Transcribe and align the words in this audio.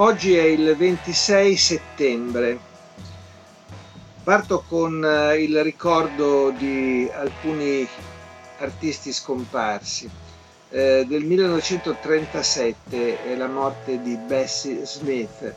Oggi 0.00 0.34
è 0.34 0.44
il 0.44 0.76
26 0.78 1.56
settembre. 1.58 2.58
Parto 4.24 4.64
con 4.66 5.04
eh, 5.04 5.42
il 5.42 5.62
ricordo 5.62 6.48
di 6.52 7.06
alcuni 7.12 7.86
artisti 8.60 9.12
scomparsi. 9.12 10.08
Eh, 10.70 11.04
del 11.06 11.22
1937 11.22 13.24
è 13.24 13.36
la 13.36 13.48
morte 13.48 14.00
di 14.00 14.16
Bessie 14.16 14.86
Smith, 14.86 15.54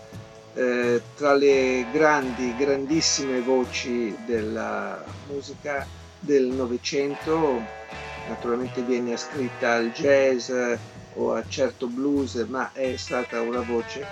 eh, 0.56 1.02
tra 1.16 1.36
le 1.36 1.86
grandi, 1.94 2.54
grandissime 2.58 3.40
voci 3.40 4.14
della 4.26 5.02
musica 5.30 5.88
del 6.20 6.48
Novecento. 6.48 7.62
Naturalmente 8.28 8.82
viene 8.82 9.14
ascritta 9.14 9.76
al 9.76 9.90
jazz 9.92 10.52
o 11.16 11.34
a 11.34 11.44
certo 11.48 11.88
blues, 11.88 12.36
ma 12.48 12.72
è 12.74 12.96
stata 12.98 13.42
una 13.42 13.62
voce 13.62 14.06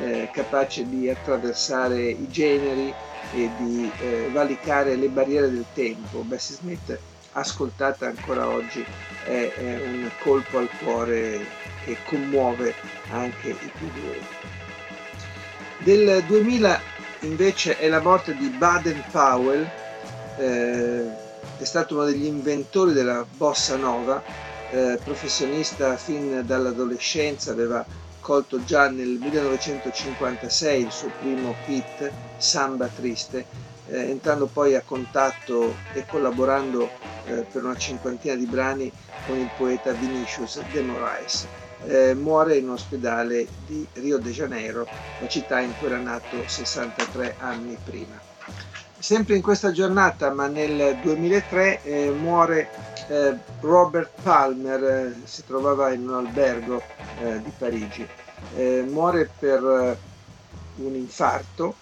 eh, 0.00 0.28
capace 0.32 0.88
di 0.88 1.08
attraversare 1.08 2.02
i 2.02 2.28
generi 2.30 2.92
e 3.34 3.50
di 3.56 3.90
eh, 4.00 4.28
valicare 4.32 4.96
le 4.96 5.08
barriere 5.08 5.50
del 5.50 5.64
tempo. 5.74 6.20
Bessie 6.20 6.56
Smith, 6.56 6.98
ascoltata 7.32 8.06
ancora 8.06 8.48
oggi, 8.48 8.84
è, 9.24 9.52
è 9.56 9.80
un 9.86 10.08
colpo 10.22 10.58
al 10.58 10.68
cuore 10.82 11.44
che 11.84 11.96
commuove 12.06 12.74
anche 13.10 13.50
i 13.50 13.70
più 13.76 13.90
duri. 13.92 14.22
Del 15.78 16.22
2000 16.24 16.80
invece 17.20 17.78
è 17.78 17.88
la 17.88 18.00
morte 18.00 18.34
di 18.36 18.48
Baden 18.48 19.02
Powell, 19.10 19.66
eh, 20.38 21.06
è 21.58 21.64
stato 21.64 21.94
uno 21.94 22.04
degli 22.04 22.24
inventori 22.24 22.92
della 22.92 23.24
bossa 23.36 23.76
nova, 23.76 24.22
eh, 24.74 24.98
professionista 25.02 25.96
fin 25.96 26.42
dall'adolescenza, 26.44 27.52
aveva 27.52 27.86
raccolto 28.24 28.64
già 28.64 28.88
nel 28.88 29.20
1956 29.20 30.82
il 30.82 30.90
suo 30.90 31.10
primo 31.16 31.54
hit 31.66 32.10
Samba 32.36 32.88
Triste, 32.88 33.44
eh, 33.86 34.08
entrando 34.08 34.46
poi 34.46 34.74
a 34.74 34.82
contatto 34.82 35.76
e 35.92 36.04
collaborando 36.06 36.90
eh, 37.26 37.44
per 37.44 37.64
una 37.64 37.76
cinquantina 37.76 38.34
di 38.34 38.46
brani 38.46 38.90
con 39.26 39.38
il 39.38 39.50
poeta 39.54 39.92
Vinicius 39.92 40.60
de 40.62 40.82
Moraes. 40.82 41.46
Eh, 41.86 42.14
muore 42.14 42.56
in 42.56 42.64
un 42.64 42.70
ospedale 42.70 43.46
di 43.66 43.86
Rio 43.92 44.18
de 44.18 44.30
Janeiro, 44.30 44.88
la 45.18 45.28
città 45.28 45.60
in 45.60 45.76
cui 45.76 45.86
era 45.86 45.98
nato 45.98 46.48
63 46.48 47.34
anni 47.38 47.76
prima. 47.84 48.23
Sempre 49.04 49.36
in 49.36 49.42
questa 49.42 49.70
giornata, 49.70 50.30
ma 50.30 50.46
nel 50.46 50.96
2003, 51.02 51.82
eh, 51.82 52.10
muore 52.10 52.70
eh, 53.08 53.36
Robert 53.60 54.10
Palmer, 54.22 54.82
eh, 54.82 55.14
si 55.24 55.44
trovava 55.44 55.92
in 55.92 56.08
un 56.08 56.14
albergo 56.14 56.80
eh, 57.20 57.42
di 57.42 57.52
Parigi. 57.58 58.08
Eh, 58.56 58.82
muore 58.88 59.28
per 59.38 59.62
eh, 59.62 59.98
un 60.76 60.94
infarto, 60.94 61.74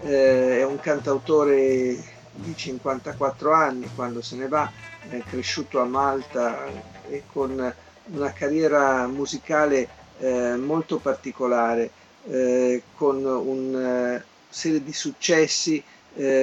è 0.00 0.64
un 0.64 0.80
cantautore 0.80 1.96
di 2.32 2.56
54 2.56 3.52
anni 3.52 3.88
quando 3.94 4.20
se 4.20 4.34
ne 4.34 4.48
va, 4.48 4.68
è 5.08 5.20
cresciuto 5.20 5.80
a 5.80 5.84
Malta 5.84 6.64
e 7.08 7.22
con 7.32 7.72
una 8.06 8.32
carriera 8.32 9.06
musicale 9.06 9.88
molto 10.56 10.98
particolare, 10.98 11.88
con 12.96 13.24
una 13.24 14.20
serie 14.54 14.82
di 14.82 14.92
successi 14.92 15.82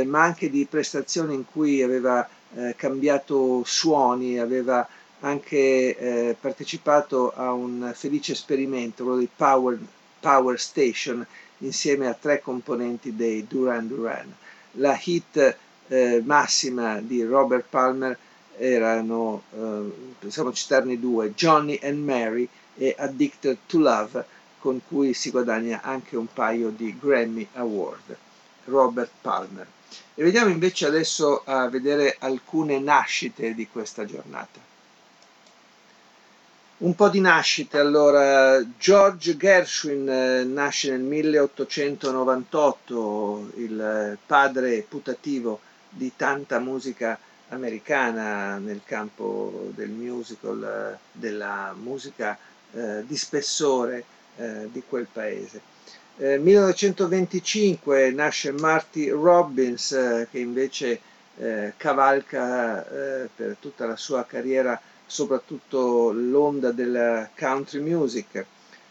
ma 0.06 0.22
anche 0.24 0.50
di 0.50 0.68
prestazioni 0.70 1.34
in 1.34 1.46
cui 1.50 1.82
aveva 1.82 2.28
eh, 2.56 2.76
cambiato 2.76 3.64
suoni, 3.66 4.38
aveva 4.38 4.88
anche 5.22 5.98
eh, 5.98 6.36
partecipato 6.40 7.32
a 7.34 7.54
un 7.54 7.92
felice 7.96 8.34
esperimento, 8.34 9.04
quello 9.04 9.20
di 9.20 9.30
Power, 9.34 9.80
Power 10.20 10.60
Station, 10.60 11.26
insieme 11.60 12.08
a 12.08 12.14
tre 12.14 12.42
componenti 12.42 13.16
dei 13.16 13.46
Duran 13.48 13.88
Duran. 13.88 14.36
La 14.74 15.00
hit 15.02 15.58
eh, 15.88 16.22
massima 16.26 17.00
di 17.00 17.24
Robert 17.24 17.66
Palmer 17.70 18.18
erano, 18.58 19.44
eh, 19.54 19.92
possiamo 20.20 20.52
citarne 20.52 21.00
due, 21.00 21.34
Johnny 21.34 21.80
and 21.82 22.04
Mary 22.04 22.48
e 22.76 22.96
Addicted 22.98 23.58
to 23.68 23.80
Love, 23.80 24.26
con 24.62 24.80
cui 24.88 25.14
si 25.14 25.32
guadagna 25.32 25.82
anche 25.82 26.16
un 26.16 26.32
paio 26.32 26.70
di 26.70 26.98
Grammy 26.98 27.48
Award. 27.54 28.18
Robert 28.66 29.12
Palmer. 29.22 29.66
E 30.14 30.24
vediamo 30.24 30.50
invece 30.50 30.86
adesso 30.86 31.42
a 31.46 31.68
vedere 31.68 32.16
alcune 32.20 32.80
nascite 32.80 33.54
di 33.54 33.68
questa 33.68 34.06
giornata. 34.06 34.70
Un 36.78 36.96
po' 36.96 37.10
di 37.10 37.20
nascite, 37.20 37.78
allora, 37.78 38.60
George 38.78 39.36
Gershwin 39.38 40.10
eh, 40.10 40.44
nasce 40.44 40.90
nel 40.90 41.02
1898, 41.02 43.52
il 43.58 44.18
padre 44.26 44.84
putativo 44.88 45.60
di 45.88 46.14
tanta 46.16 46.58
musica 46.58 47.20
americana 47.50 48.58
nel 48.58 48.82
campo 48.84 49.70
del 49.76 49.90
musical, 49.90 50.98
della 51.12 51.76
musica 51.80 52.36
eh, 52.72 53.06
di 53.06 53.16
spessore 53.16 54.04
eh, 54.38 54.70
di 54.72 54.84
quel 54.88 55.08
paese. 55.12 55.62
1925 56.18 58.06
eh, 58.06 58.12
nasce 58.12 58.52
Marty 58.52 59.10
Robbins 59.10 59.92
eh, 59.92 60.28
che 60.30 60.38
invece 60.40 61.00
eh, 61.38 61.74
cavalca 61.78 62.86
eh, 62.86 63.30
per 63.36 63.56
tutta 63.60 63.88
la 63.88 63.96
sua 63.96 64.26
carriera 64.26 64.80
soprattutto 65.06 66.12
l'onda 66.12 66.72
della 66.72 67.30
country 67.38 67.80
music, 67.82 68.46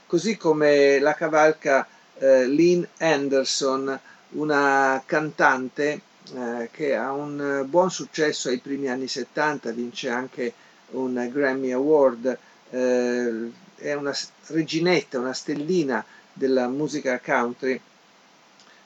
così 0.07 0.37
come 0.37 0.99
la 0.99 1.15
cavalca 1.15 1.87
eh, 2.19 2.47
Lynn 2.47 2.83
Anderson, 2.99 3.99
una 4.31 5.03
cantante 5.07 6.01
eh, 6.35 6.69
che 6.73 6.95
ha 6.95 7.13
un 7.13 7.65
buon 7.69 7.91
successo 7.91 8.49
ai 8.49 8.59
primi 8.59 8.89
anni 8.89 9.09
70, 9.09 9.71
vince 9.71 10.09
anche 10.11 10.53
un 10.91 11.31
Grammy 11.33 11.71
Award, 11.71 12.39
è 13.81 13.95
una 13.95 14.15
reginetta, 14.47 15.19
una 15.19 15.33
stellina 15.33 16.05
della 16.33 16.69
musica 16.69 17.19
country, 17.21 17.81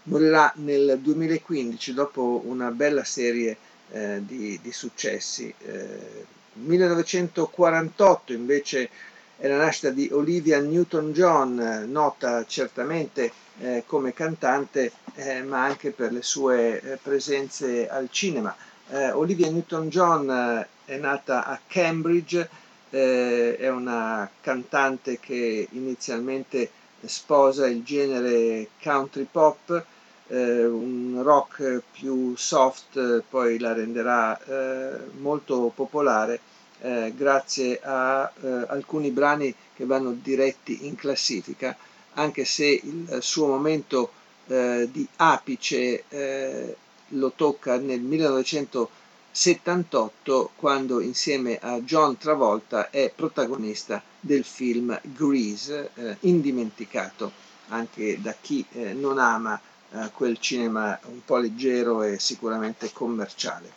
morirà 0.05 0.53
nel 0.57 0.99
2015 1.01 1.95
dopo 1.95 2.43
una 2.45 2.71
bella 2.71 3.05
serie 3.05 3.57
eh, 3.91 4.21
di, 4.25 4.59
di, 4.63 4.73
successi. 4.73 5.53
Eh, 5.59 6.27
1948 6.55 8.33
invece 8.33 8.89
è 9.37 9.49
la 9.49 9.57
nascita 9.57 9.91
di 9.91 10.09
Olivia 10.13 10.61
Newton-John, 10.61 11.87
nota 11.89 12.45
certamente 12.47 13.33
eh, 13.59 13.83
come 13.87 14.13
cantante 14.13 14.93
eh, 15.15 15.43
ma 15.43 15.65
anche 15.65 15.91
per 15.91 16.13
le 16.13 16.23
sue 16.23 16.81
eh, 16.81 16.99
presenze 17.03 17.89
al 17.89 18.09
cinema. 18.11 18.55
Eh, 18.89 19.11
Olivia 19.11 19.51
Newton-John 19.51 20.67
è 20.85 20.97
nata 20.97 21.47
a 21.47 21.59
Cambridge, 21.67 22.49
è 22.99 23.69
una 23.69 24.31
cantante 24.41 25.19
che 25.19 25.67
inizialmente 25.73 26.71
sposa 27.05 27.67
il 27.67 27.83
genere 27.83 28.69
country 28.81 29.27
pop, 29.31 29.85
eh, 30.29 30.65
un 30.65 31.21
rock 31.23 31.83
più 31.93 32.35
soft 32.37 33.23
poi 33.29 33.59
la 33.59 33.73
renderà 33.73 34.39
eh, 34.43 34.97
molto 35.19 35.71
popolare 35.75 36.41
eh, 36.81 37.13
grazie 37.17 37.81
a 37.83 38.31
eh, 38.43 38.65
alcuni 38.69 39.11
brani 39.11 39.55
che 39.75 39.85
vanno 39.85 40.13
diretti 40.13 40.87
in 40.87 40.95
classifica, 40.95 41.77
anche 42.15 42.45
se 42.45 42.67
il 42.83 43.19
suo 43.21 43.47
momento 43.47 44.11
eh, 44.47 44.89
di 44.91 45.07
apice 45.17 46.05
eh, 46.09 46.77
lo 47.09 47.33
tocca 47.35 47.77
nel 47.79 48.01
1900 48.01 48.91
78 49.37 50.53
quando 50.55 51.01
insieme 51.01 51.59
a 51.61 51.81
John 51.81 52.17
Travolta 52.17 52.91
è 52.91 53.13
protagonista 53.13 54.01
del 54.21 54.45
film 54.45 54.97
Grease, 55.03 55.91
eh, 55.95 56.17
indimenticato 56.21 57.33
anche 57.71 58.21
da 58.21 58.33
chi 58.41 58.65
eh, 58.71 58.93
non 58.93 59.19
ama 59.19 59.61
eh, 59.91 60.11
quel 60.15 60.39
cinema 60.39 60.97
un 61.07 61.25
po' 61.25 61.39
leggero 61.39 62.05
e 62.05 62.21
sicuramente 62.21 62.93
commerciale. 62.93 63.73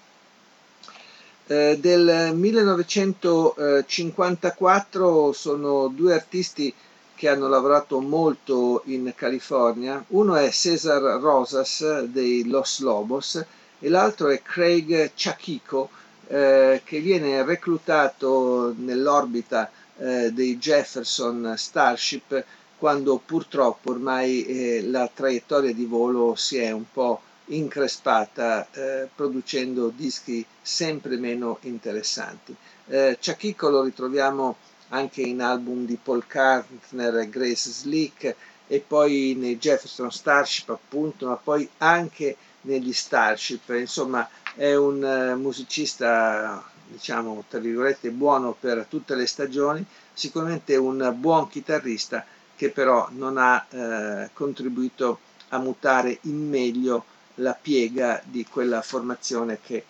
Eh, 1.48 1.80
del 1.82 2.36
1954 2.36 5.32
sono 5.32 5.88
due 5.88 6.14
artisti 6.14 6.72
che 7.16 7.30
hanno 7.30 7.48
lavorato 7.48 8.00
molto 8.00 8.84
in 8.86 9.12
California. 9.16 10.06
Uno 10.10 10.36
è 10.36 10.52
Cesar 10.52 11.02
Rosas 11.20 12.04
dei 12.04 12.48
Los 12.48 12.82
Lobos 12.82 13.44
e 13.80 13.90
l'altro 13.90 14.30
è 14.30 14.42
Craig 14.42 15.12
Chakiko 15.16 15.90
eh, 16.28 16.82
che 16.84 17.00
viene 17.00 17.44
reclutato 17.44 18.74
nell'orbita 18.78 19.72
eh, 19.98 20.32
dei 20.32 20.58
Jefferson 20.58 21.54
Starship 21.58 22.44
quando 22.78 23.22
purtroppo 23.24 23.92
ormai 23.92 24.46
eh, 24.46 24.84
la 24.84 25.10
traiettoria 25.12 25.74
di 25.74 25.86
volo 25.86 26.36
si 26.36 26.58
è 26.58 26.72
un 26.72 26.86
po' 26.92 27.22
increspata 27.46 28.68
eh, 28.72 29.08
producendo 29.16 29.92
dischi 29.96 30.46
sempre 30.62 31.18
meno 31.18 31.60
interessanti. 31.62 32.56
Eh, 32.88 33.18
Chakiko 33.20 33.70
lo 33.70 33.84
ritroviamo 33.84 34.58
anche 34.90 35.22
in 35.22 35.42
album 35.42 35.86
di 35.86 35.98
Paul 36.02 36.26
Kartner 36.28 37.18
e 37.18 37.30
Grace 37.30 37.70
Slick 37.72 38.36
e 38.68 38.84
poi 38.86 39.36
nei 39.38 39.58
Jefferson 39.58 40.12
Starship 40.12 40.70
appunto, 40.70 41.28
ma 41.28 41.36
poi 41.36 41.68
anche 41.78 42.36
negli 42.62 42.94
Starship, 42.94 43.70
insomma 43.70 44.28
è 44.56 44.76
un 44.76 45.02
uh, 45.04 45.40
musicista 45.40 46.64
diciamo 46.88 47.44
tra 47.50 47.60
virgolette 47.60 48.10
buono 48.12 48.56
per 48.58 48.86
tutte 48.90 49.16
le 49.16 49.26
stagioni, 49.26 49.86
sicuramente 50.14 50.76
un 50.78 51.14
buon 51.18 51.50
chitarrista 51.50 52.26
che 52.56 52.72
però 52.72 53.08
non 53.12 53.38
ha 53.38 53.66
eh, 53.70 54.30
contribuito 54.34 55.20
a 55.50 55.60
mutare 55.60 56.18
in 56.22 56.50
meglio 56.50 57.06
la 57.36 57.54
piega 57.54 58.20
di 58.26 58.46
quella 58.46 58.82
formazione 58.82 59.60
che 59.62 59.86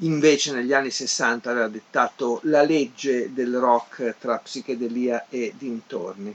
invece 0.00 0.52
negli 0.52 0.72
anni 0.72 0.90
60 0.90 1.50
aveva 1.50 1.68
dettato 1.68 2.40
la 2.44 2.62
legge 2.62 3.32
del 3.32 3.58
rock 3.58 4.14
tra 4.18 4.38
psichedelia 4.38 5.26
e 5.28 5.52
dintorni. 5.56 6.34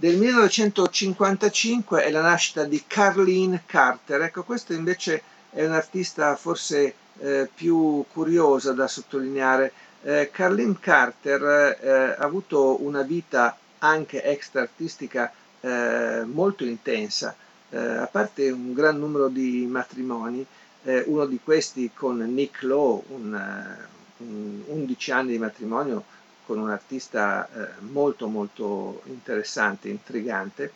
Del 0.00 0.16
1955 0.16 2.04
è 2.04 2.10
la 2.12 2.20
nascita 2.20 2.62
di 2.62 2.84
Carlene 2.86 3.64
Carter, 3.66 4.22
ecco 4.22 4.44
questa 4.44 4.72
invece 4.72 5.20
è 5.50 5.64
un'artista 5.64 6.36
forse 6.36 6.94
eh, 7.18 7.50
più 7.52 8.04
curiosa 8.12 8.72
da 8.74 8.86
sottolineare. 8.86 9.72
Eh, 10.04 10.30
Carlene 10.32 10.76
Carter 10.78 11.78
eh, 11.82 11.90
ha 12.16 12.24
avuto 12.24 12.80
una 12.84 13.02
vita 13.02 13.58
anche 13.78 14.22
extra 14.22 14.60
artistica 14.60 15.32
eh, 15.62 16.22
molto 16.24 16.64
intensa, 16.64 17.34
eh, 17.68 17.76
a 17.76 18.06
parte 18.06 18.50
un 18.50 18.74
gran 18.74 19.00
numero 19.00 19.26
di 19.26 19.66
matrimoni, 19.68 20.46
eh, 20.84 21.02
uno 21.08 21.26
di 21.26 21.40
questi 21.42 21.90
con 21.92 22.18
Nick 22.18 22.62
Lowe, 22.62 23.02
un, 23.08 23.76
un 24.18 24.62
11 24.64 25.10
anni 25.10 25.32
di 25.32 25.38
matrimonio 25.38 26.04
con 26.48 26.58
un 26.58 26.70
artista 26.70 27.46
eh, 27.46 27.68
molto 27.80 28.26
molto 28.26 29.02
interessante, 29.04 29.90
intrigante. 29.90 30.72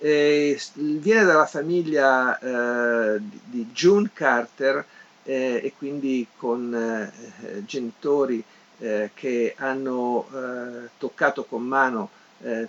E 0.00 0.60
viene 0.74 1.22
dalla 1.22 1.46
famiglia 1.46 2.36
eh, 2.40 3.20
di 3.20 3.68
June 3.72 4.10
Carter 4.12 4.84
eh, 5.22 5.60
e 5.62 5.72
quindi 5.78 6.26
con 6.36 6.74
eh, 6.74 7.64
genitori 7.64 8.42
che 9.14 9.54
hanno 9.58 10.26
toccato 10.98 11.44
con 11.44 11.62
mano 11.62 12.10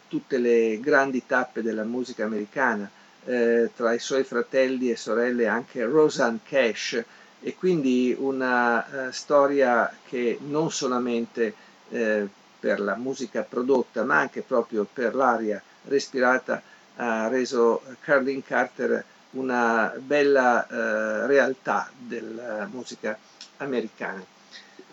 tutte 0.08 0.38
le 0.38 0.80
grandi 0.80 1.26
tappe 1.26 1.64
della 1.64 1.86
musica 1.86 2.24
americana, 2.24 2.88
eh, 3.26 3.72
tra 3.76 3.94
i 3.94 3.98
suoi 3.98 4.24
fratelli 4.24 4.92
e 4.92 4.96
sorelle 4.96 5.48
anche 5.48 5.84
Roseanne 5.84 6.42
Cash 6.44 7.04
e 7.42 7.56
quindi 7.56 8.16
una 8.16 9.10
storia 9.12 9.92
che 10.08 10.38
non 10.40 10.70
solamente 10.70 11.56
eh, 11.94 12.28
per 12.64 12.80
la 12.80 12.96
musica 12.96 13.42
prodotta 13.42 14.06
ma 14.06 14.20
anche 14.20 14.42
proprio 14.42 14.88
per 14.92 15.16
l'aria 15.16 15.62
respirata 15.88 16.62
ha 16.96 17.28
reso 17.28 17.82
Carlin 18.00 18.42
Carter 18.42 19.04
una 19.32 19.92
bella 19.98 20.66
uh, 20.70 21.26
realtà 21.26 21.90
della 21.98 22.66
musica 22.72 23.18
americana. 23.58 24.24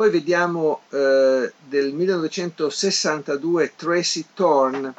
poi 0.00 0.08
vediamo 0.08 0.80
eh, 0.88 1.52
del 1.68 1.92
1962 1.92 3.74
Tracy 3.76 4.24
Thorne, 4.32 4.94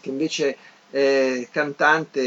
che 0.00 0.10
invece 0.10 0.56
è 0.92 1.48
cantante, 1.50 2.20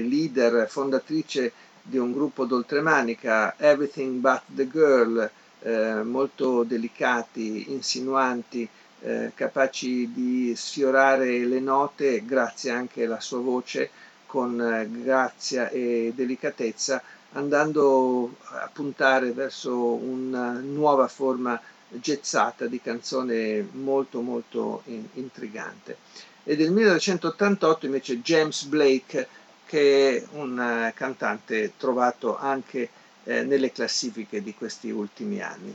leader, 0.00 0.68
fondatrice 0.68 1.52
di 1.80 1.98
un 1.98 2.12
gruppo 2.12 2.44
d'oltremanica, 2.44 3.54
Everything 3.56 4.18
But 4.18 4.42
the 4.46 4.66
Girl, 4.68 5.30
eh, 5.60 6.02
molto 6.02 6.64
delicati, 6.64 7.70
insinuanti, 7.70 8.68
eh, 9.02 9.30
capaci 9.36 10.12
di 10.12 10.52
sfiorare 10.56 11.44
le 11.44 11.60
note 11.60 12.24
grazie 12.24 12.72
anche 12.72 13.04
alla 13.04 13.20
sua 13.20 13.38
voce 13.38 13.90
con 14.26 14.60
eh, 14.60 14.88
grazia 15.02 15.68
e 15.68 16.12
delicatezza 16.14 17.00
andando 17.34 18.34
a 18.50 18.68
puntare 18.72 19.30
verso 19.30 19.76
una 19.94 20.52
nuova 20.58 21.06
forma 21.06 21.60
gezzata 21.88 22.66
di 22.66 22.80
canzone 22.80 23.64
molto 23.72 24.20
molto 24.22 24.82
intrigante. 25.14 25.96
E 26.44 26.56
del 26.56 26.70
1988 26.70 27.86
invece 27.86 28.20
James 28.20 28.64
Blake, 28.64 29.28
che 29.66 30.16
è 30.16 30.24
un 30.32 30.92
cantante 30.94 31.72
trovato 31.76 32.36
anche 32.36 32.88
eh, 33.24 33.42
nelle 33.42 33.72
classifiche 33.72 34.42
di 34.42 34.54
questi 34.54 34.90
ultimi 34.90 35.40
anni. 35.40 35.74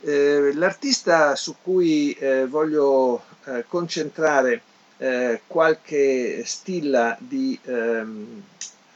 Eh, 0.00 0.52
l'artista 0.54 1.34
su 1.34 1.56
cui 1.62 2.12
eh, 2.12 2.46
voglio 2.46 3.24
eh, 3.44 3.64
concentrare 3.66 4.62
eh, 4.98 5.40
qualche 5.46 6.42
stilla 6.44 7.16
di 7.18 7.58
ehm, 7.64 8.42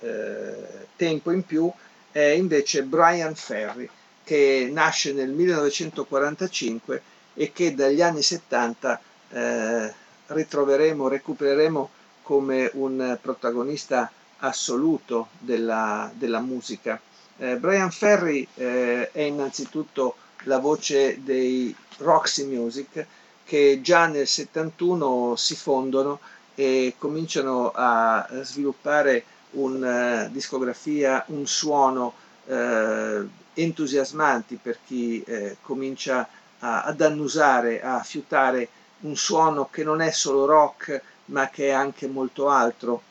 eh, 0.00 0.54
tempo 0.96 1.30
in 1.30 1.44
più 1.44 1.70
è 2.12 2.20
invece 2.20 2.82
Brian 2.82 3.34
Ferry, 3.34 3.88
che 4.24 4.68
nasce 4.70 5.12
nel 5.12 5.30
1945 5.30 7.02
e 7.34 7.52
che 7.52 7.74
dagli 7.74 8.02
anni 8.02 8.22
70 8.22 9.00
eh, 9.30 9.94
ritroveremo, 10.38 11.08
recupereremo 11.08 11.90
come 12.23 12.70
un 12.75 13.19
protagonista 13.20 14.11
assoluto 14.38 15.29
della, 15.38 16.11
della 16.14 16.40
musica. 16.40 17.00
Eh, 17.38 17.56
Brian 17.56 17.90
Ferry 17.90 18.47
eh, 18.54 19.11
è 19.11 19.21
innanzitutto 19.23 20.16
la 20.45 20.59
voce 20.59 21.23
dei 21.23 21.75
Roxy 21.99 22.45
Music 22.45 23.07
che 23.45 23.80
già 23.83 24.07
nel 24.07 24.26
71 24.26 25.35
si 25.37 25.57
fondono 25.57 26.21
e 26.54 26.95
cominciano 26.99 27.73
a 27.75 28.28
sviluppare 28.42 29.25
una 29.52 30.26
eh, 30.26 30.30
discografia, 30.30 31.25
un 31.28 31.47
suono 31.47 32.12
eh, 32.47 33.26
entusiasmanti 33.54 34.59
per 34.61 34.78
chi 34.87 35.23
eh, 35.23 35.57
comincia 35.62 36.28
a, 36.59 36.83
ad 36.83 37.00
annusare, 37.00 37.83
a 37.83 38.02
fiutare 38.02 38.68
un 39.00 39.17
suono 39.17 39.69
che 39.71 39.85
non 39.85 40.00
è 40.00 40.11
solo 40.11 40.45
rock 40.45 41.02
ma 41.26 41.49
che 41.50 41.69
è 41.69 41.71
anche 41.71 42.07
molto 42.07 42.49
altro, 42.49 43.02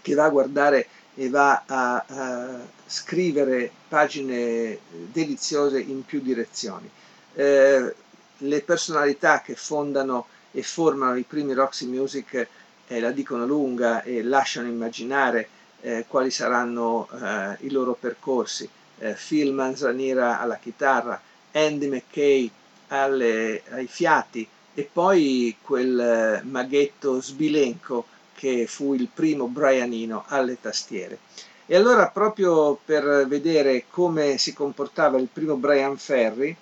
che 0.00 0.14
va 0.14 0.24
a 0.24 0.30
guardare 0.30 0.86
e 1.14 1.28
va 1.28 1.64
a, 1.66 2.04
a 2.06 2.60
scrivere 2.86 3.70
pagine 3.88 4.78
deliziose 5.10 5.80
in 5.80 6.04
più 6.04 6.20
direzioni. 6.20 6.88
Eh, 7.34 7.94
le 8.38 8.62
personalità 8.62 9.40
che 9.42 9.54
fondano 9.54 10.26
e 10.52 10.62
formano 10.62 11.16
i 11.16 11.22
primi 11.22 11.52
Roxy 11.52 11.86
Music 11.86 12.48
eh, 12.86 13.00
la 13.00 13.10
dicono 13.10 13.46
lunga 13.46 14.02
e 14.02 14.22
lasciano 14.22 14.68
immaginare 14.68 15.48
eh, 15.80 16.04
quali 16.08 16.30
saranno 16.30 17.08
eh, 17.12 17.56
i 17.60 17.70
loro 17.70 17.94
percorsi. 17.98 18.68
Eh, 18.98 19.14
Phil 19.14 19.52
Manzanera 19.52 20.40
alla 20.40 20.56
chitarra, 20.56 21.20
Andy 21.52 21.88
McKay 21.88 22.50
alle, 22.88 23.62
ai 23.70 23.86
fiati 23.86 24.46
e 24.74 24.88
poi 24.90 25.56
quel 25.60 25.98
eh, 25.98 26.42
maghetto 26.44 27.20
sbilenco 27.20 28.06
che 28.34 28.66
fu 28.66 28.94
il 28.94 29.08
primo 29.12 29.46
Brianino 29.46 30.24
alle 30.28 30.60
tastiere. 30.60 31.18
E 31.66 31.76
allora 31.76 32.08
proprio 32.08 32.78
per 32.84 33.26
vedere 33.28 33.84
come 33.90 34.38
si 34.38 34.52
comportava 34.52 35.18
il 35.18 35.28
primo 35.32 35.56
Brian 35.56 35.96
Ferry, 35.96 36.56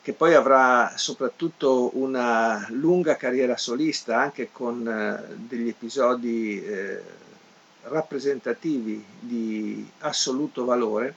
che 0.00 0.12
poi 0.14 0.32
avrà 0.32 0.94
soprattutto 0.96 1.90
una 1.98 2.66
lunga 2.70 3.16
carriera 3.16 3.58
solista 3.58 4.18
anche 4.18 4.48
con 4.50 4.88
eh, 4.88 5.34
degli 5.36 5.68
episodi 5.68 6.64
eh, 6.64 7.02
rappresentativi 7.82 9.04
di 9.20 9.86
assoluto 9.98 10.64
valore, 10.64 11.14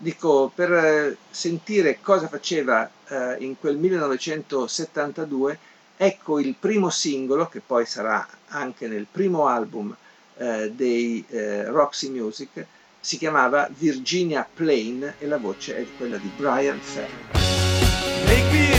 dico 0.00 0.50
per 0.54 0.72
eh, 0.72 1.16
sentire 1.30 2.00
cosa 2.00 2.28
faceva 2.28 2.90
eh, 3.08 3.36
in 3.40 3.58
quel 3.58 3.76
1972 3.76 5.58
Ecco 6.02 6.40
il 6.40 6.54
primo 6.58 6.88
singolo, 6.88 7.46
che 7.48 7.60
poi 7.60 7.84
sarà 7.84 8.26
anche 8.48 8.88
nel 8.88 9.06
primo 9.10 9.48
album 9.48 9.94
eh, 10.38 10.72
dei 10.74 11.22
eh, 11.28 11.66
Roxy 11.66 12.08
Music, 12.08 12.64
si 12.98 13.18
chiamava 13.18 13.68
Virginia 13.76 14.48
Plain 14.50 15.16
e 15.18 15.26
la 15.26 15.36
voce 15.36 15.76
è 15.76 15.86
quella 15.98 16.16
di 16.16 16.30
Brian 16.34 16.80
Ferry. 16.80 18.69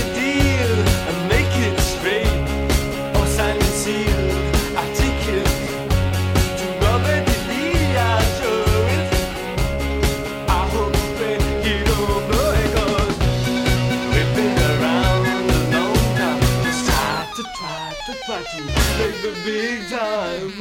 Big 19.43 19.87
time. 19.89 20.51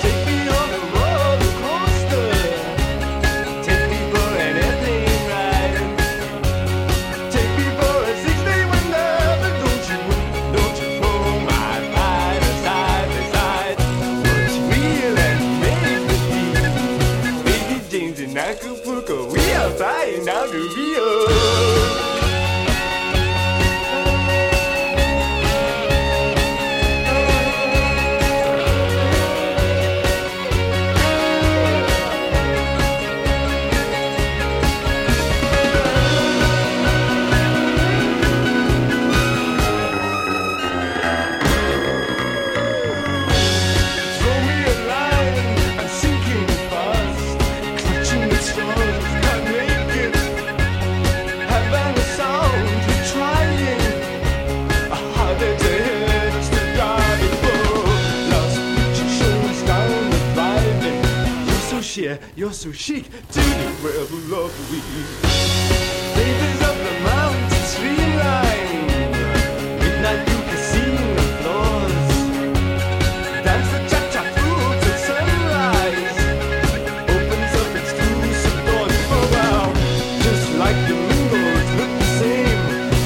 Take 0.00 0.26
me 0.26 0.48
on 0.48 0.70
a 0.70 0.94
roller 0.94 0.99
You're 62.36 62.52
so 62.52 62.72
chic 62.72 63.04
to 63.04 63.40
the 63.40 63.70
world 63.82 64.08
who 64.08 64.18
love 64.34 64.52
we. 64.70 64.78
Babies 66.14 66.62
up 66.62 66.76
the 66.76 66.92
mountain 67.04 67.64
streamline. 67.64 68.86
Midnight 69.78 70.28
you 70.28 70.38
casino 70.48 71.04
floors. 71.40 72.08
Dance 73.44 73.70
the 73.72 73.80
cha-cha 73.90 74.22
through 74.34 74.70
till 74.80 74.98
sunrise. 75.08 76.18
Opens 77.14 77.54
up 77.60 77.70
exclusive 77.76 78.58
doors 78.66 78.98
for 79.08 79.24
wow. 79.34 79.64
Just 80.22 80.46
like 80.56 80.78
the 80.88 80.94
mingles 80.94 81.70
look 81.78 81.92
the 81.98 82.08
same. 82.20 82.62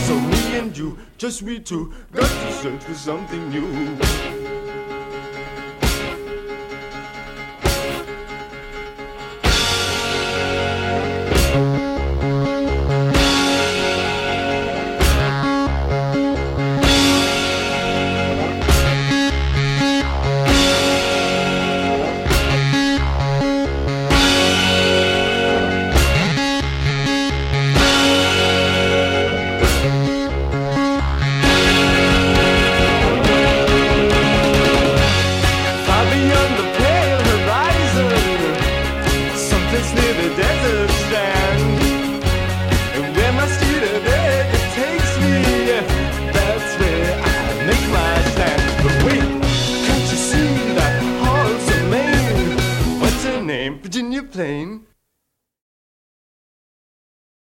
So 0.07 0.15
me 0.21 0.43
and 0.59 0.73
you, 0.77 0.89
just 1.19 1.43
we 1.43 1.59
two, 1.61 1.93
got 2.13 2.29
to 2.29 2.53
search 2.53 2.83
for 2.83 2.95
something 2.95 3.43
new. 3.51 3.67